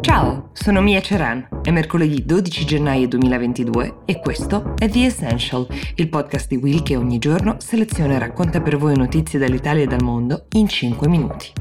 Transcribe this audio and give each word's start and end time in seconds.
Ciao, 0.00 0.48
sono 0.54 0.80
Mia 0.80 1.00
Ceran. 1.02 1.46
È 1.62 1.70
mercoledì 1.70 2.24
12 2.24 2.64
gennaio 2.64 3.06
2022 3.06 3.98
e 4.06 4.18
questo 4.18 4.74
è 4.78 4.88
The 4.88 5.04
Essential, 5.04 5.66
il 5.96 6.08
podcast 6.08 6.48
di 6.48 6.56
Will 6.56 6.82
che 6.82 6.96
ogni 6.96 7.18
giorno 7.18 7.56
seleziona 7.58 8.14
e 8.14 8.18
racconta 8.18 8.62
per 8.62 8.78
voi 8.78 8.96
notizie 8.96 9.38
dall'Italia 9.38 9.82
e 9.82 9.86
dal 9.86 10.02
mondo 10.02 10.46
in 10.52 10.66
5 10.66 11.06
minuti. 11.08 11.52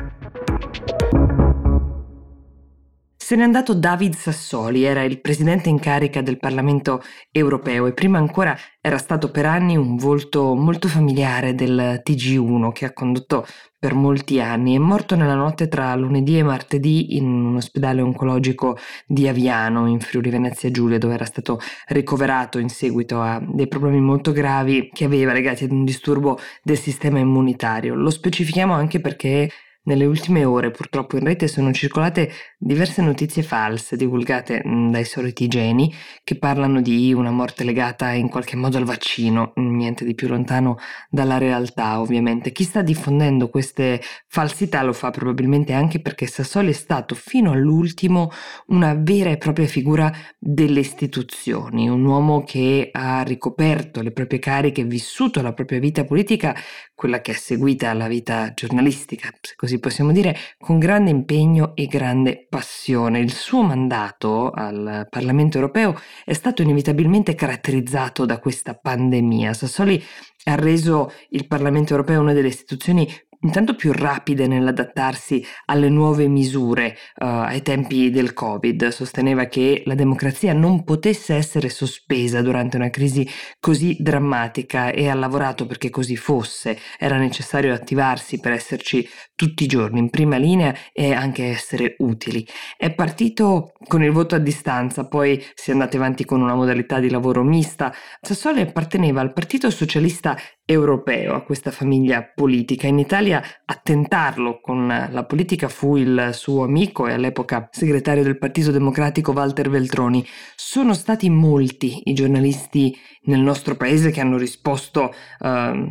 Se 3.30 3.36
n'è 3.36 3.43
andato 3.43 3.75
David 3.75 4.16
Sassoli, 4.16 4.86
era 4.86 5.04
il 5.04 5.21
presidente 5.21 5.70
in 5.70 5.78
carica 5.78 6.23
del 6.23 6.39
Parlamento 6.39 7.00
europeo 7.29 7.86
e 7.86 7.93
prima 7.93 8.18
ancora 8.18 8.57
era 8.82 8.98
stato 8.98 9.29
per 9.29 9.46
anni 9.46 9.78
un 9.78 9.98
volto 9.98 10.55
molto 10.55 10.88
familiare 10.88 11.54
del 11.54 12.02
TG1 12.04 12.71
che 12.71 12.86
ha 12.86 12.92
condotto 12.92 13.46
per 13.78 13.93
molti 13.93 14.42
anni. 14.42 14.73
È 14.73 14.79
morto 14.79 15.15
nella 15.15 15.36
notte 15.36 15.68
tra 15.68 15.93
lunedì 15.93 16.39
e 16.39 16.43
martedì 16.43 17.18
in 17.18 17.25
un 17.25 17.57
ospedale 17.57 18.02
oncologico 18.02 18.79
di 19.05 19.28
Aviano, 19.28 19.86
in 19.86 20.00
Friuli 20.00 20.32
Venezia 20.32 20.71
Giulia, 20.71 20.97
dove 20.97 21.14
era 21.14 21.25
stato 21.25 21.60
ricoverato 21.89 22.57
in 22.57 22.69
seguito 22.69 23.21
a 23.21 23.39
dei 23.47 23.68
problemi 23.68 24.02
molto 24.02 24.32
gravi 24.32 24.89
che 24.91 25.05
aveva 25.05 25.33
legati 25.33 25.66
ad 25.66 25.71
un 25.71 25.83
disturbo 25.83 26.39
del 26.64 26.80
sistema 26.80 27.19
immunitario. 27.19 27.93
Lo 27.93 28.10
specifichiamo 28.10 28.74
anche 28.74 29.00
perché 29.00 29.52
nelle 29.83 30.06
ultime 30.06 30.43
ore 30.46 30.71
purtroppo 30.71 31.18
in 31.18 31.24
rete 31.24 31.47
sono 31.47 31.71
circolate 31.71 32.31
diverse 32.58 33.02
notizie 33.02 33.42
false 33.42 33.95
divulgate 33.95 34.61
mm, 34.66 34.92
dai 34.92 35.05
soliti 35.05 35.47
geni 35.47 35.94
che 36.23 36.38
parlano 36.38 36.81
di 36.81 37.14
una 37.14 37.31
morte 37.31 37.64
legata 37.64 38.11
in 38.11 38.30
qualche 38.30 38.55
modo 38.55 38.78
al 38.78 38.83
vaccino, 38.83 39.53
niente 39.55 40.05
di 40.05 40.14
più 40.14 40.28
lontano 40.28 40.78
dalla 41.09 41.38
realtà 41.38 42.00
ovviamente. 42.00 42.52
Chi 42.52 42.64
sta 42.64 42.81
diffondendo 42.81 43.50
queste 43.50 44.02
falsità 44.28 44.83
lo 44.83 44.94
fa 44.94 45.09
probabilmente 45.11 45.73
anche 45.73 46.00
perché 46.00 46.27
Sassoli 46.27 46.69
è 46.69 46.73
stato 46.73 47.16
fino 47.16 47.52
all'ultimo 47.52 48.30
una 48.67 48.94
vera 48.95 49.30
e 49.30 49.38
propria 49.38 49.67
figura 49.67 50.11
delle 50.38 50.81
istituzioni, 50.81 51.89
un 51.89 52.03
uomo 52.05 52.44
che 52.44 52.89
ha 52.91 53.23
ricoperto 53.23 54.02
le 54.02 54.11
proprie 54.11 54.39
cariche, 54.39 54.83
vissuto 54.83 55.41
la 55.41 55.53
propria 55.53 55.80
vita 55.80 56.03
politica, 56.03 56.55
quella 56.94 57.22
che 57.22 57.31
è 57.31 57.35
seguita 57.35 57.89
alla 57.89 58.07
vita 58.07 58.52
giornalistica, 58.53 59.30
se 59.41 59.53
così 59.55 59.69
possiamo 59.78 60.12
dire, 60.12 60.36
con 60.58 60.80
grande 60.80 61.12
impegno 61.12 61.75
e 61.75 61.86
grande 61.86 62.48
passione. 62.50 63.20
Il 63.20 63.31
suo 63.31 63.62
mandato 63.62 64.50
al 64.50 65.06
Parlamento 65.09 65.58
europeo 65.58 65.95
è 66.25 66.34
stato 66.34 66.64
inevitabilmente 66.64 67.36
caratterizzato 67.36 68.25
da 68.25 68.40
questa 68.40 68.73
pandemia. 68.73 69.53
Sassoli 69.53 70.03
ha 70.45 70.56
reso 70.56 71.12
il 71.30 71.45
Parlamento 71.45 71.92
europeo 71.92 72.22
una 72.22 72.34
delle 72.34 72.47
istituzioni 72.47 73.08
intanto 73.41 73.75
più 73.75 73.91
rapide 73.93 74.47
nell'adattarsi 74.47 75.45
alle 75.65 75.89
nuove 75.89 76.27
misure 76.27 76.97
uh, 77.17 77.25
ai 77.25 77.61
tempi 77.61 78.09
del 78.09 78.33
Covid. 78.33 78.89
Sosteneva 78.89 79.45
che 79.45 79.83
la 79.85 79.95
democrazia 79.95 80.53
non 80.53 80.83
potesse 80.83 81.35
essere 81.35 81.69
sospesa 81.69 82.41
durante 82.41 82.75
una 82.75 82.89
crisi 82.89 83.27
così 83.59 83.95
drammatica 83.99 84.91
e 84.91 85.07
ha 85.07 85.13
lavorato 85.13 85.65
perché 85.65 85.89
così 85.89 86.15
fosse. 86.15 86.77
Era 86.97 87.17
necessario 87.17 87.73
attivarsi 87.73 88.39
per 88.39 88.51
esserci 88.51 89.07
tutti 89.35 89.63
i 89.63 89.67
giorni 89.67 89.99
in 89.99 90.09
prima 90.09 90.37
linea 90.37 90.75
e 90.91 91.13
anche 91.13 91.45
essere 91.45 91.95
utili. 91.99 92.45
È 92.75 92.93
partito 92.93 93.71
con 93.87 94.03
il 94.03 94.11
voto 94.11 94.35
a 94.35 94.39
distanza, 94.39 95.07
poi 95.07 95.41
si 95.53 95.69
è 95.69 95.73
andati 95.73 95.95
avanti 95.95 96.25
con 96.25 96.41
una 96.41 96.55
modalità 96.55 96.99
di 96.99 97.09
lavoro 97.09 97.43
mista. 97.43 97.93
Sassoli 98.21 98.61
apparteneva 98.61 99.21
al 99.21 99.31
Partito 99.31 99.69
Socialista 99.69 100.37
Europeo, 100.72 101.34
a 101.34 101.42
questa 101.42 101.72
famiglia 101.72 102.22
politica. 102.22 102.86
In 102.86 103.00
Italia 103.00 103.42
a 103.66 103.80
tentarlo 103.81 104.59
con 104.62 104.86
la 104.86 105.25
politica 105.25 105.67
fu 105.67 105.95
il 105.95 106.30
suo 106.34 106.64
amico 106.64 107.08
e 107.08 107.14
all'epoca 107.14 107.70
segretario 107.72 108.22
del 108.22 108.38
Partito 108.38 108.70
Democratico 108.70 109.31
Walter 109.31 109.67
Veltroni. 109.67 110.23
Sono 110.56 110.94
stati 110.94 111.28
molti 111.31 112.02
i 112.03 112.14
giornalisti 112.14 112.96
nel 113.24 113.40
nostro 113.40 113.75
paese 113.75 114.12
che 114.12 114.22
hanno 114.22 114.38
risposto 114.38 115.06
uh, 115.06 115.47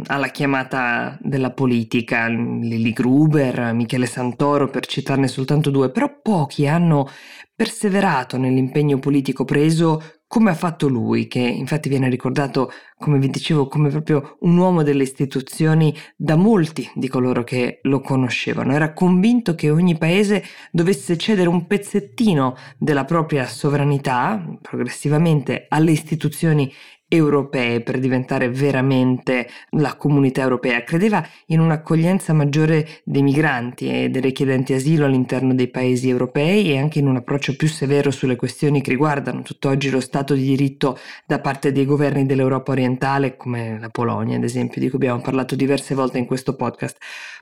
alla 0.07 0.29
chiamata 0.31 1.19
della 1.21 1.51
politica, 1.51 2.29
Lili 2.29 2.93
Gruber, 2.93 3.73
Michele 3.75 4.07
Santoro 4.07 4.69
per 4.69 4.87
citarne 4.87 5.27
soltanto 5.27 5.71
due, 5.71 5.91
però 5.91 6.21
pochi 6.23 6.69
hanno 6.69 7.09
perseverato 7.53 8.37
nell'impegno 8.37 9.01
politico 9.01 9.45
preso 9.45 10.18
come 10.29 10.51
ha 10.51 10.55
fatto 10.55 10.89
lui, 10.89 11.27
che 11.27 11.41
infatti 11.41 11.89
viene 11.89 12.11
ricordato, 12.11 12.71
come 12.99 13.19
vi 13.19 13.31
dicevo, 13.31 13.67
come 13.67 13.89
proprio 13.89 14.37
un 14.41 14.59
uomo 14.59 14.83
delle 14.83 15.03
istituzioni 15.03 15.93
da 16.15 16.37
molti 16.37 16.89
di 16.95 17.09
coloro 17.09 17.43
che 17.43 17.81
lo 17.85 18.01
conoscevano. 18.01 18.75
Era 18.75 18.93
convinto 18.93 19.55
che 19.55 19.71
ogni 19.71 19.97
paese 19.97 20.45
dovesse 20.71 21.17
cedere 21.17 21.49
un 21.49 21.67
pezzettino 21.67 22.55
della 22.77 23.07
propria 23.07 23.47
sovranità 23.47 24.59
progressivamente 24.61 25.65
alle 25.69 25.93
istituzioni 25.93 26.71
europee 27.09 27.81
per 27.81 27.99
diventare 27.99 28.51
veramente 28.51 29.49
la 29.71 29.97
comunità 29.97 30.43
europea. 30.43 30.85
Credeva 30.85 31.27
in 31.47 31.61
un'accoglienza 31.61 32.33
maggiore 32.35 32.87
dei 33.05 33.23
migranti 33.23 33.89
e 33.89 34.11
dei 34.11 34.21
richiedenti 34.21 34.75
asilo 34.75 35.07
all'interno 35.07 35.55
dei 35.55 35.69
paesi 35.69 36.09
europei 36.09 36.71
e 36.71 36.79
anche 36.79 36.99
in 36.99 37.09
un 37.09 37.17
approccio 37.17 37.57
più 37.57 37.69
severo 37.69 38.11
sulle 38.11 38.37
questioni 38.37 38.83
che 38.83 38.91
riguardano 38.91 39.43
tutt'oggi 39.43 39.91
lo 39.91 40.01
Stato 40.01 40.35
di 40.35 40.45
diritto 40.45 40.99
da 41.27 41.41
parte 41.41 41.73
dei 41.73 41.87
governi 41.87 42.27
dell'Europa 42.27 42.73
orientale, 42.73 43.37
come 43.37 43.79
la 43.81 43.89
Polonia, 43.89 44.37
ad 44.37 44.45
esempio, 44.45 44.81
di 44.81 44.89
cui 44.89 44.99
abbiamo 44.99 45.21
parlato 45.21 45.57
diverse 45.57 45.95
volte 45.95 46.19
in 46.19 46.27
questo 46.27 46.55
podcast. 46.55 46.99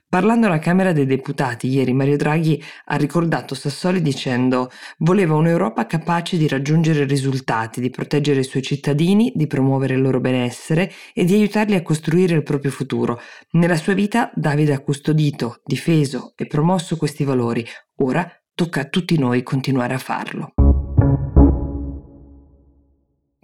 Parlando 0.09 0.47
alla 0.47 0.61
Camera 0.61 0.93
dei 0.93 1.05
Deputati 1.05 1.67
ieri, 1.69 1.93
Mario 1.93 2.17
Draghi 2.17 2.63
ha 2.85 2.97
ricordato 2.97 3.57
Sassoli 3.57 4.01
dicendo 4.01 4.71
voleva 4.99 5.35
un'Europa 5.35 5.85
capace 5.87 6.37
di 6.37 6.47
raggiungere 6.47 7.05
risultati, 7.05 7.81
di 7.81 7.91
proteggere 7.91 8.41
i 8.41 8.45
suoi 8.45 8.63
cittadini, 8.63 9.33
di 9.35 9.49
promuovere 9.57 9.95
il 9.95 10.03
loro 10.03 10.21
benessere 10.21 10.93
e 11.15 11.25
di 11.25 11.33
aiutarli 11.33 11.75
a 11.75 11.83
costruire 11.83 12.35
il 12.35 12.43
proprio 12.43 12.71
futuro. 12.71 13.19
Nella 13.53 13.77
sua 13.77 13.95
vita 13.95 14.31
Davide 14.35 14.75
ha 14.75 14.81
custodito, 14.81 15.61
difeso 15.65 16.35
e 16.37 16.47
promosso 16.47 16.99
questi 16.99 17.25
valori. 17.25 17.65
Ora 18.03 18.31
tocca 18.55 18.83
a 18.83 18.85
tutti 18.85 19.19
noi 19.19 19.43
continuare 19.43 19.95
a 19.95 19.99
farlo. 19.99 20.53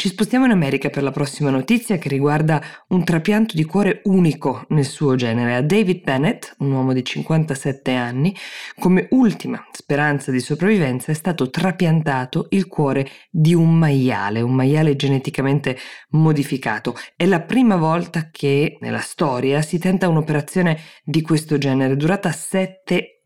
Ci 0.02 0.08
spostiamo 0.08 0.46
in 0.46 0.50
America 0.50 0.90
per 0.90 1.04
la 1.04 1.12
prossima 1.12 1.48
notizia 1.50 1.96
che 1.96 2.08
riguarda 2.08 2.60
un 2.88 3.04
trapianto 3.04 3.54
di 3.54 3.62
cuore 3.62 4.00
unico 4.06 4.64
nel 4.70 4.84
suo 4.84 5.14
genere. 5.14 5.54
A 5.54 5.62
David 5.62 6.02
Bennett, 6.02 6.56
un 6.58 6.72
uomo 6.72 6.92
di 6.92 7.04
57 7.04 7.94
anni, 7.94 8.34
come 8.80 9.06
ultima 9.10 9.64
speranza 9.70 10.32
di 10.32 10.40
sopravvivenza 10.40 11.12
è 11.12 11.14
stato 11.14 11.50
trapiantato 11.50 12.48
il 12.50 12.66
cuore 12.66 13.08
di 13.30 13.54
un 13.54 13.78
maiale, 13.78 14.40
un 14.40 14.54
maiale 14.54 14.96
geneticamente 14.96 15.78
modificato. 16.08 16.96
È 17.14 17.24
la 17.24 17.40
prima 17.40 17.76
volta 17.76 18.28
che 18.32 18.78
nella 18.80 18.98
storia 18.98 19.62
si 19.62 19.78
tenta 19.78 20.08
un'operazione 20.08 20.80
di 21.04 21.22
questo 21.22 21.58
genere, 21.58 21.94
durata 21.94 22.32
7 22.32 22.94
ore. 22.94 23.21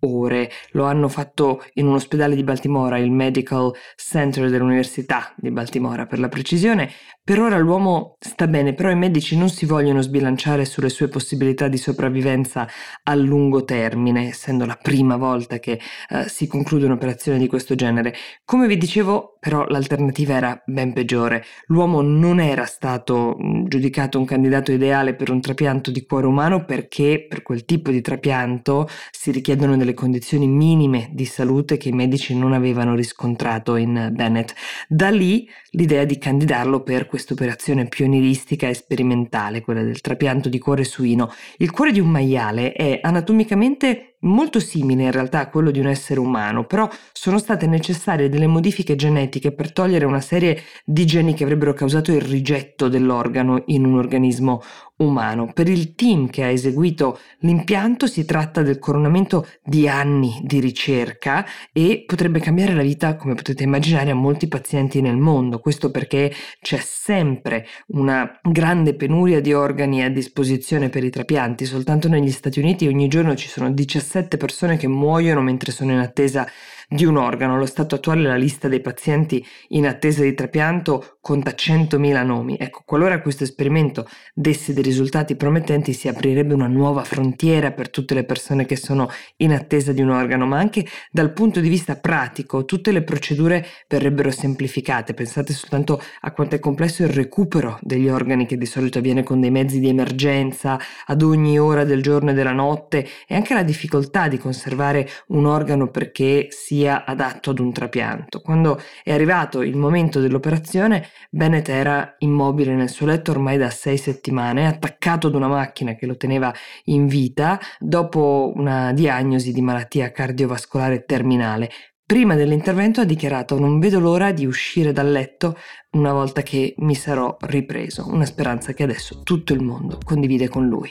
Lo 0.72 0.84
hanno 0.84 1.08
fatto 1.08 1.64
in 1.74 1.86
un 1.86 1.94
ospedale 1.94 2.34
di 2.34 2.44
Baltimora, 2.44 2.98
il 2.98 3.10
Medical 3.10 3.72
Center 3.96 4.50
dell'Università 4.50 5.32
di 5.36 5.50
Baltimora 5.50 6.06
per 6.06 6.18
la 6.18 6.28
precisione. 6.28 6.90
Per 7.26 7.40
ora 7.40 7.58
l'uomo 7.58 8.14
sta 8.20 8.46
bene, 8.46 8.72
però 8.72 8.88
i 8.88 8.94
medici 8.94 9.36
non 9.36 9.48
si 9.48 9.66
vogliono 9.66 10.00
sbilanciare 10.00 10.64
sulle 10.64 10.88
sue 10.88 11.08
possibilità 11.08 11.66
di 11.66 11.76
sopravvivenza 11.76 12.68
a 13.02 13.14
lungo 13.16 13.64
termine, 13.64 14.28
essendo 14.28 14.64
la 14.64 14.78
prima 14.80 15.16
volta 15.16 15.58
che 15.58 15.80
uh, 16.10 16.28
si 16.28 16.46
conclude 16.46 16.84
un'operazione 16.84 17.38
di 17.38 17.48
questo 17.48 17.74
genere. 17.74 18.14
Come 18.44 18.68
vi 18.68 18.76
dicevo, 18.76 19.38
però 19.40 19.64
l'alternativa 19.66 20.34
era 20.34 20.62
ben 20.66 20.92
peggiore. 20.92 21.44
L'uomo 21.66 22.00
non 22.00 22.38
era 22.38 22.64
stato 22.64 23.36
giudicato 23.64 24.20
un 24.20 24.24
candidato 24.24 24.70
ideale 24.70 25.16
per 25.16 25.30
un 25.30 25.40
trapianto 25.40 25.90
di 25.90 26.06
cuore 26.06 26.26
umano 26.26 26.64
perché 26.64 27.26
per 27.28 27.42
quel 27.42 27.64
tipo 27.64 27.90
di 27.90 28.02
trapianto 28.02 28.88
si 29.10 29.32
richiedono 29.32 29.76
delle 29.76 29.94
condizioni 29.94 30.46
minime 30.46 31.10
di 31.12 31.24
salute 31.24 31.76
che 31.76 31.88
i 31.88 31.92
medici 31.92 32.36
non 32.36 32.52
avevano 32.52 32.94
riscontrato 32.94 33.74
in 33.74 34.10
Bennett. 34.12 34.52
Da 34.88 35.10
lì 35.10 35.48
l'idea 35.70 36.04
di 36.04 36.18
candidarlo 36.18 36.82
per 36.82 37.06
questa 37.16 37.32
operazione 37.32 37.86
pionieristica 37.86 38.68
e 38.68 38.74
sperimentale, 38.74 39.62
quella 39.62 39.82
del 39.82 40.02
trapianto 40.02 40.50
di 40.50 40.58
cuore 40.58 40.84
suino. 40.84 41.32
Il 41.56 41.70
cuore 41.70 41.90
di 41.90 41.98
un 41.98 42.10
maiale 42.10 42.72
è 42.72 43.00
anatomicamente 43.02 44.15
molto 44.26 44.60
simile 44.60 45.04
in 45.04 45.12
realtà 45.12 45.40
a 45.40 45.48
quello 45.48 45.70
di 45.70 45.80
un 45.80 45.86
essere 45.86 46.20
umano, 46.20 46.64
però 46.64 46.88
sono 47.12 47.38
state 47.38 47.66
necessarie 47.66 48.28
delle 48.28 48.46
modifiche 48.46 48.96
genetiche 48.96 49.52
per 49.52 49.72
togliere 49.72 50.04
una 50.04 50.20
serie 50.20 50.62
di 50.84 51.06
geni 51.06 51.34
che 51.34 51.44
avrebbero 51.44 51.72
causato 51.72 52.12
il 52.12 52.20
rigetto 52.20 52.88
dell'organo 52.88 53.62
in 53.66 53.84
un 53.84 53.98
organismo 53.98 54.62
umano. 54.98 55.52
Per 55.52 55.68
il 55.68 55.94
team 55.94 56.28
che 56.28 56.42
ha 56.42 56.48
eseguito 56.48 57.18
l'impianto 57.40 58.06
si 58.06 58.24
tratta 58.24 58.62
del 58.62 58.78
coronamento 58.78 59.46
di 59.62 59.88
anni 59.88 60.40
di 60.42 60.58
ricerca 60.60 61.44
e 61.72 62.04
potrebbe 62.06 62.40
cambiare 62.40 62.74
la 62.74 62.82
vita, 62.82 63.16
come 63.16 63.34
potete 63.34 63.62
immaginare, 63.62 64.10
a 64.10 64.14
molti 64.14 64.48
pazienti 64.48 65.00
nel 65.00 65.16
mondo. 65.16 65.58
Questo 65.58 65.90
perché 65.90 66.32
c'è 66.60 66.78
sempre 66.78 67.66
una 67.88 68.38
grande 68.42 68.94
penuria 68.94 69.40
di 69.40 69.52
organi 69.52 70.02
a 70.02 70.10
disposizione 70.10 70.88
per 70.88 71.04
i 71.04 71.10
trapianti. 71.10 71.64
Soltanto 71.66 72.08
negli 72.08 72.30
Stati 72.30 72.58
Uniti 72.58 72.86
ogni 72.86 73.08
giorno 73.08 73.34
ci 73.34 73.48
sono 73.48 73.70
17 73.70 74.15
sette 74.16 74.38
persone 74.38 74.78
che 74.78 74.88
muoiono 74.88 75.42
mentre 75.42 75.72
sono 75.72 75.92
in 75.92 75.98
attesa 75.98 76.48
di 76.88 77.04
un 77.04 77.16
organo. 77.16 77.54
Allo 77.54 77.66
stato 77.66 77.96
attuale 77.96 78.22
la 78.22 78.36
lista 78.36 78.68
dei 78.68 78.80
pazienti 78.80 79.44
in 79.68 79.86
attesa 79.86 80.22
di 80.22 80.34
trapianto 80.34 81.18
conta 81.20 81.50
100.000 81.50 82.24
nomi. 82.24 82.56
Ecco, 82.58 82.82
qualora 82.84 83.20
questo 83.20 83.42
esperimento 83.42 84.08
desse 84.32 84.72
dei 84.72 84.82
risultati 84.82 85.34
promettenti 85.34 85.92
si 85.92 86.06
aprirebbe 86.08 86.54
una 86.54 86.68
nuova 86.68 87.02
frontiera 87.02 87.72
per 87.72 87.90
tutte 87.90 88.14
le 88.14 88.24
persone 88.24 88.64
che 88.64 88.76
sono 88.76 89.10
in 89.38 89.52
attesa 89.52 89.92
di 89.92 90.00
un 90.00 90.10
organo, 90.10 90.46
ma 90.46 90.58
anche 90.58 90.86
dal 91.10 91.32
punto 91.32 91.60
di 91.60 91.68
vista 91.68 91.96
pratico 91.96 92.64
tutte 92.64 92.92
le 92.92 93.02
procedure 93.02 93.66
verrebbero 93.88 94.30
semplificate. 94.30 95.14
Pensate 95.14 95.52
soltanto 95.52 96.00
a 96.20 96.30
quanto 96.30 96.54
è 96.54 96.60
complesso 96.60 97.02
il 97.02 97.08
recupero 97.08 97.78
degli 97.82 98.08
organi 98.08 98.46
che 98.46 98.56
di 98.56 98.66
solito 98.66 98.98
avviene 98.98 99.24
con 99.24 99.40
dei 99.40 99.50
mezzi 99.50 99.80
di 99.80 99.88
emergenza 99.88 100.78
ad 101.06 101.22
ogni 101.22 101.58
ora 101.58 101.84
del 101.84 102.02
giorno 102.02 102.30
e 102.30 102.34
della 102.34 102.52
notte 102.52 103.06
e 103.26 103.34
anche 103.34 103.52
la 103.52 103.64
difficoltà 103.64 103.95
di 104.28 104.38
conservare 104.38 105.08
un 105.28 105.46
organo 105.46 105.88
perché 105.88 106.48
si 106.50 106.76
sia 106.76 107.06
adatto 107.06 107.50
ad 107.50 107.58
un 107.58 107.72
trapianto. 107.72 108.40
Quando 108.40 108.78
è 109.02 109.12
arrivato 109.12 109.62
il 109.62 109.76
momento 109.76 110.20
dell'operazione, 110.20 111.06
Bennett 111.30 111.68
era 111.70 112.14
immobile 112.18 112.74
nel 112.74 112.90
suo 112.90 113.06
letto 113.06 113.30
ormai 113.30 113.56
da 113.56 113.70
sei 113.70 113.96
settimane, 113.96 114.66
attaccato 114.66 115.28
ad 115.28 115.34
una 115.34 115.48
macchina 115.48 115.94
che 115.94 116.04
lo 116.04 116.16
teneva 116.16 116.52
in 116.84 117.06
vita 117.06 117.58
dopo 117.78 118.52
una 118.54 118.92
diagnosi 118.92 119.52
di 119.52 119.62
malattia 119.62 120.12
cardiovascolare 120.12 121.04
terminale. 121.04 121.70
Prima 122.04 122.34
dell'intervento 122.34 123.00
ha 123.00 123.04
dichiarato 123.04 123.58
non 123.58 123.80
vedo 123.80 123.98
l'ora 123.98 124.30
di 124.32 124.44
uscire 124.44 124.92
dal 124.92 125.10
letto 125.10 125.56
una 125.92 126.12
volta 126.12 126.42
che 126.42 126.74
mi 126.78 126.94
sarò 126.94 127.36
ripreso, 127.40 128.06
una 128.06 128.26
speranza 128.26 128.74
che 128.74 128.82
adesso 128.82 129.22
tutto 129.22 129.54
il 129.54 129.62
mondo 129.62 129.98
condivide 130.04 130.48
con 130.48 130.68
lui. 130.68 130.90